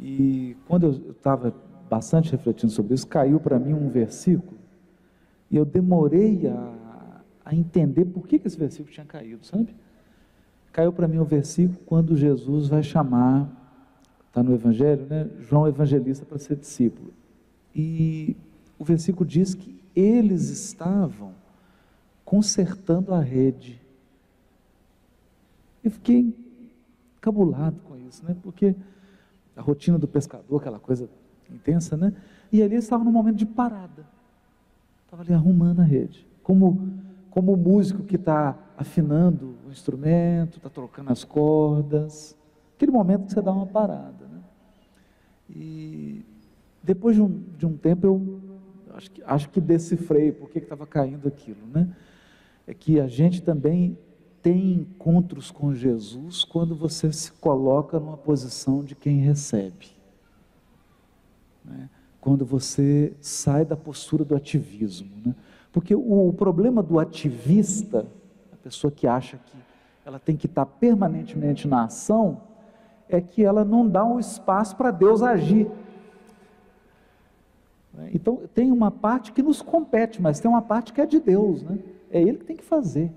E 0.00 0.56
quando 0.66 0.86
eu 0.86 1.10
estava 1.10 1.54
bastante 1.88 2.32
refletindo 2.32 2.72
sobre 2.72 2.94
isso, 2.94 3.06
caiu 3.06 3.38
para 3.38 3.58
mim 3.58 3.74
um 3.74 3.90
versículo 3.90 4.58
e 5.50 5.56
eu 5.56 5.64
demorei 5.64 6.46
a, 6.46 7.22
a 7.44 7.54
entender 7.54 8.06
por 8.06 8.26
que, 8.26 8.38
que 8.38 8.46
esse 8.46 8.58
versículo 8.58 8.90
tinha 8.90 9.04
caído, 9.04 9.44
sabe? 9.44 9.74
Caiu 10.72 10.92
para 10.92 11.08
mim 11.08 11.18
o 11.18 11.22
um 11.22 11.26
versículo 11.26 11.78
quando 11.84 12.16
Jesus 12.16 12.68
vai 12.68 12.82
chamar, 12.82 13.50
está 14.28 14.42
no 14.42 14.54
Evangelho, 14.54 15.04
né? 15.06 15.28
João 15.40 15.66
Evangelista 15.66 16.24
para 16.24 16.38
ser 16.38 16.56
discípulo. 16.56 17.12
E 17.74 18.36
o 18.78 18.84
versículo 18.84 19.28
diz 19.28 19.54
que 19.54 19.82
eles 19.94 20.48
estavam 20.48 21.34
consertando 22.24 23.12
a 23.12 23.20
rede. 23.20 23.82
Eu 25.82 25.90
fiquei 25.90 26.32
cabulado 27.20 27.80
com 27.80 27.96
isso, 27.96 28.24
né? 28.24 28.36
Porque 28.40 28.76
a 29.60 29.62
rotina 29.62 29.98
do 29.98 30.08
pescador, 30.08 30.58
aquela 30.58 30.78
coisa 30.78 31.06
intensa, 31.50 31.94
né? 31.94 32.14
E 32.50 32.62
ali 32.62 32.76
estava 32.76 33.04
num 33.04 33.12
momento 33.12 33.36
de 33.36 33.44
parada. 33.44 34.06
Estava 35.04 35.22
ali 35.22 35.34
arrumando 35.34 35.80
a 35.80 35.84
rede. 35.84 36.26
Como, 36.42 36.88
como 37.28 37.52
o 37.52 37.56
músico 37.58 38.02
que 38.02 38.16
está 38.16 38.56
afinando 38.76 39.56
o 39.66 39.70
instrumento, 39.70 40.56
está 40.56 40.70
trocando 40.70 41.12
as 41.12 41.24
cordas. 41.24 42.34
Aquele 42.74 42.90
momento 42.90 43.26
que 43.26 43.32
você 43.32 43.42
dá 43.42 43.52
uma 43.52 43.66
parada. 43.66 44.26
Né? 44.26 44.40
E 45.50 46.24
depois 46.82 47.14
de 47.14 47.22
um, 47.22 47.42
de 47.58 47.66
um 47.66 47.76
tempo 47.76 48.06
eu 48.06 48.40
acho 48.94 49.10
que, 49.10 49.22
acho 49.22 49.50
que 49.50 49.60
decifrei 49.60 50.32
por 50.32 50.48
que 50.48 50.58
estava 50.58 50.86
caindo 50.86 51.28
aquilo. 51.28 51.66
Né? 51.70 51.94
É 52.66 52.72
que 52.72 52.98
a 52.98 53.06
gente 53.06 53.42
também 53.42 53.98
tem 54.42 54.72
encontros 54.72 55.50
com 55.50 55.74
Jesus 55.74 56.44
quando 56.44 56.74
você 56.74 57.12
se 57.12 57.32
coloca 57.32 57.98
numa 57.98 58.16
posição 58.16 58.82
de 58.82 58.94
quem 58.94 59.18
recebe. 59.18 59.88
Né? 61.64 61.88
Quando 62.20 62.44
você 62.44 63.12
sai 63.20 63.64
da 63.64 63.76
postura 63.76 64.24
do 64.24 64.34
ativismo. 64.34 65.10
Né? 65.24 65.34
Porque 65.72 65.94
o, 65.94 66.28
o, 66.28 66.32
problema 66.32 66.82
do 66.82 66.98
ativista, 66.98 68.06
a 68.52 68.56
pessoa 68.56 68.90
que 68.90 69.06
acha 69.06 69.36
que 69.36 69.58
ela 70.04 70.18
tem 70.18 70.36
que 70.36 70.46
estar 70.46 70.66
permanentemente 70.66 71.68
na 71.68 71.84
ação, 71.84 72.40
é 73.08 73.20
que 73.20 73.44
ela 73.44 73.64
não 73.64 73.86
dá 73.86 74.04
um 74.04 74.18
espaço 74.18 74.74
para 74.76 74.90
Deus 74.90 75.22
agir. 75.22 75.70
Né? 77.92 78.10
Então, 78.14 78.42
tem 78.54 78.72
uma 78.72 78.90
parte 78.90 79.32
que 79.32 79.42
nos 79.42 79.60
compete, 79.60 80.20
mas 80.20 80.40
tem 80.40 80.50
uma 80.50 80.62
parte 80.62 80.92
que 80.94 81.00
é 81.00 81.06
de 81.06 81.20
Deus. 81.20 81.62
Né? 81.62 81.78
É 82.10 82.22
Ele 82.22 82.38
que 82.38 82.44
tem 82.44 82.56
que 82.56 82.64
fazer 82.64 83.12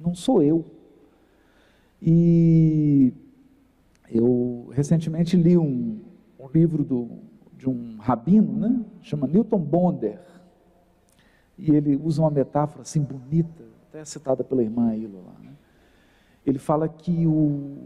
não 0.00 0.14
sou 0.14 0.42
eu. 0.42 0.64
E 2.00 3.12
eu 4.10 4.70
recentemente 4.72 5.36
li 5.36 5.58
um, 5.58 6.00
um 6.38 6.48
livro 6.48 6.84
do, 6.84 7.08
de 7.56 7.68
um 7.68 7.96
rabino, 7.98 8.52
né? 8.52 8.84
chama 9.02 9.26
Newton 9.26 9.58
Bonder, 9.58 10.20
e 11.58 11.72
ele 11.74 11.96
usa 11.96 12.22
uma 12.22 12.30
metáfora 12.30 12.82
assim 12.82 13.02
bonita, 13.02 13.64
até 13.88 14.04
citada 14.04 14.44
pela 14.44 14.62
irmã 14.62 14.94
Ilo 14.94 15.24
lá. 15.24 15.34
Né? 15.42 15.52
Ele 16.46 16.58
fala 16.58 16.88
que 16.88 17.26
o, 17.26 17.78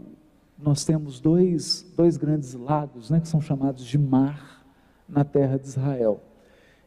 nós 0.57 0.85
temos 0.85 1.19
dois, 1.19 1.91
dois 1.97 2.15
grandes 2.17 2.53
lagos, 2.53 3.09
né, 3.09 3.19
que 3.19 3.27
são 3.27 3.41
chamados 3.41 3.83
de 3.83 3.97
mar 3.97 4.63
na 5.09 5.23
terra 5.23 5.57
de 5.57 5.67
Israel, 5.67 6.21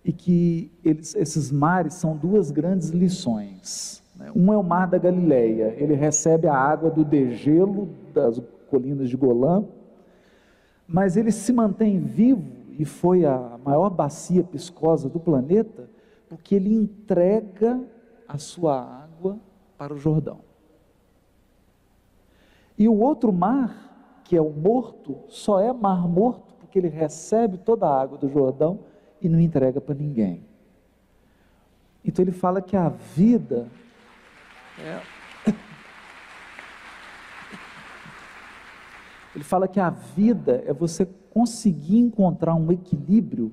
e 0.04 0.12
que 0.12 0.70
eles, 0.84 1.14
esses 1.16 1.50
mares 1.50 1.94
são 1.94 2.16
duas 2.16 2.50
grandes 2.52 2.90
lições. 2.90 4.02
Né? 4.16 4.30
Um 4.34 4.52
é 4.52 4.56
o 4.56 4.62
Mar 4.62 4.88
da 4.88 4.98
Galileia, 4.98 5.74
ele 5.76 5.94
recebe 5.94 6.46
a 6.46 6.54
água 6.54 6.90
do 6.90 7.04
degelo 7.04 7.88
das 8.12 8.40
colinas 8.70 9.08
de 9.08 9.16
Golã, 9.16 9.64
mas 10.86 11.16
ele 11.16 11.30
se 11.30 11.52
mantém 11.52 11.98
vivo 12.00 12.52
e 12.78 12.84
foi 12.84 13.24
a 13.24 13.58
maior 13.64 13.90
bacia 13.90 14.42
piscosa 14.42 15.08
do 15.08 15.18
planeta, 15.18 15.88
porque 16.28 16.54
ele 16.54 16.74
entrega 16.74 17.80
a 18.28 18.38
sua 18.38 18.80
água 18.80 19.38
para 19.78 19.94
o 19.94 19.98
Jordão. 19.98 20.40
E 22.78 22.88
o 22.88 22.98
outro 22.98 23.32
mar, 23.32 24.20
que 24.24 24.36
é 24.36 24.40
o 24.40 24.50
morto, 24.50 25.16
só 25.28 25.60
é 25.60 25.72
mar 25.72 26.06
morto 26.06 26.54
porque 26.58 26.78
ele 26.78 26.88
recebe 26.88 27.56
toda 27.56 27.86
a 27.86 28.02
água 28.02 28.18
do 28.18 28.28
Jordão 28.28 28.80
e 29.22 29.28
não 29.28 29.40
entrega 29.40 29.80
para 29.80 29.94
ninguém. 29.94 30.44
Então 32.04 32.22
ele 32.22 32.32
fala 32.32 32.60
que 32.60 32.76
a 32.76 32.88
vida 32.88 33.66
é. 34.78 35.00
Ele 39.34 39.44
fala 39.44 39.68
que 39.68 39.78
a 39.78 39.90
vida 39.90 40.62
é 40.66 40.72
você 40.72 41.06
conseguir 41.30 41.98
encontrar 41.98 42.54
um 42.54 42.72
equilíbrio, 42.72 43.52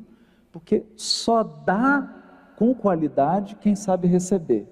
porque 0.51 0.85
só 0.95 1.43
dá 1.43 2.53
com 2.55 2.73
qualidade 2.73 3.57
quem 3.57 3.75
sabe 3.75 4.07
receber. 4.07 4.65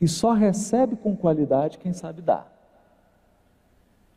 E 0.00 0.06
só 0.06 0.32
recebe 0.32 0.94
com 0.94 1.16
qualidade 1.16 1.78
quem 1.78 1.92
sabe 1.92 2.22
dar. 2.22 2.56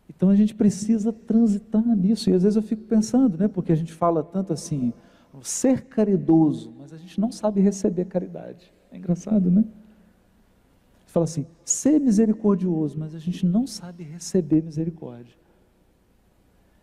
Então 0.08 0.30
a 0.30 0.36
gente 0.36 0.54
precisa 0.54 1.12
transitar 1.12 1.84
nisso. 1.84 2.30
E 2.30 2.34
às 2.34 2.44
vezes 2.44 2.56
eu 2.56 2.62
fico 2.62 2.84
pensando, 2.84 3.36
né, 3.38 3.48
porque 3.48 3.72
a 3.72 3.76
gente 3.76 3.92
fala 3.92 4.24
tanto 4.24 4.54
assim, 4.54 4.94
ser 5.42 5.86
caridoso, 5.86 6.72
mas 6.78 6.94
a 6.94 6.98
gente 6.98 7.20
não 7.20 7.32
sabe 7.32 7.60
receber 7.62 8.06
caridade. 8.06 8.72
É 8.92 8.98
engraçado, 8.98 9.50
né? 9.50 9.64
Fala 11.12 11.26
assim: 11.26 11.46
ser 11.66 12.00
misericordioso, 12.00 12.98
mas 12.98 13.14
a 13.14 13.20
gente 13.20 13.46
não 13.46 13.68
sabe 13.68 14.04
receber 14.04 14.64
misericórdia. 14.64 15.36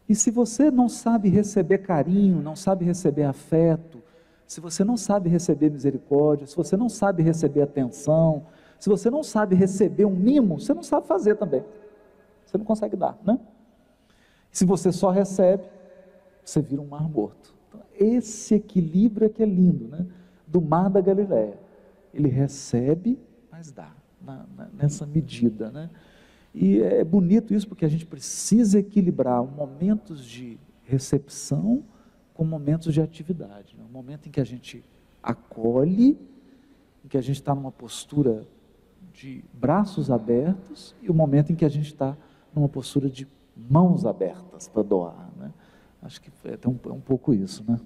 E 0.09 0.15
se 0.15 0.31
você 0.31 0.71
não 0.71 0.89
sabe 0.89 1.29
receber 1.29 1.79
carinho, 1.79 2.41
não 2.41 2.57
sabe 2.57 2.85
receber 2.85 3.25
afeto, 3.25 4.03
se 4.47 4.61
você 4.61 4.83
não 4.83 4.97
sabe 4.97 5.29
receber 5.29 5.71
misericórdia, 5.71 6.47
se 6.47 6.57
você 6.57 6.77
não 6.77 6.89
sabe 6.89 7.23
receber 7.23 7.63
atenção, 7.63 8.47
se 8.81 8.89
você 8.89 9.11
não 9.11 9.23
sabe 9.23 9.55
receber 9.55 10.07
um 10.07 10.15
mimo, 10.15 10.59
você 10.59 10.73
não 10.73 10.83
sabe 10.83 11.07
fazer 11.07 11.37
também. 11.37 11.63
Você 12.47 12.57
não 12.57 12.65
consegue 12.65 12.97
dar, 12.97 13.19
né? 13.23 13.39
Se 14.51 14.65
você 14.65 14.91
só 14.91 15.11
recebe, 15.11 15.65
você 16.43 16.63
vira 16.63 16.81
um 16.81 16.87
mar 16.87 17.07
morto. 17.07 17.55
Então, 17.69 17.83
esse 17.95 18.55
equilíbrio 18.55 19.27
é 19.27 19.29
que 19.29 19.43
é 19.43 19.47
lindo, 19.47 19.89
né? 19.89 20.07
Do 20.47 20.63
mar 20.63 20.89
da 20.89 21.03
Galileia. 21.03 21.59
Ele 22.15 22.29
recebe, 22.29 23.19
mas 23.51 23.71
dá 23.71 23.98
na, 24.21 24.47
na, 24.57 24.69
nessa 24.75 25.07
medida. 25.07 25.71
Né? 25.71 25.91
E 26.55 26.81
é 26.81 27.05
bonito 27.05 27.55
isso 27.55 27.69
porque 27.69 27.85
a 27.85 27.89
gente 27.89 28.07
precisa 28.07 28.79
equilibrar 28.79 29.43
momentos 29.45 30.25
de 30.25 30.59
recepção 30.85 31.83
com 32.35 32.45
momentos 32.45 32.95
de 32.95 33.01
atividade. 33.01 33.77
Né? 33.77 33.85
Um 33.89 33.93
momento 33.93 34.29
em 34.29 34.31
que 34.31 34.41
a 34.41 34.45
gente 34.45 34.85
acolhe, 35.23 36.19
em 37.05 37.09
que 37.09 37.19
a 37.19 37.21
gente 37.21 37.37
está 37.37 37.55
numa 37.55 37.73
postura 37.73 38.47
de 39.13 39.45
braços 39.53 40.11
abertos 40.11 40.95
e 41.03 41.11
o 41.11 41.15
momento 41.15 41.53
em 41.53 41.57
que 41.57 41.65
a 41.65 41.69
gente 41.69 41.87
está 41.87 42.17
numa 42.55 42.69
postura 42.69 43.11
de 43.11 43.27
mãos 43.57 44.07
abertas 44.07 44.69
para 44.69 44.83
doar. 44.83 45.31
Né? 45.37 45.53
Acho 46.03 46.21
que 46.21 46.31
é 46.45 46.69
um, 46.69 46.79
é 46.87 46.93
um 46.93 47.01
pouco 47.01 47.35
isso. 47.35 47.65
Né? 47.69 47.79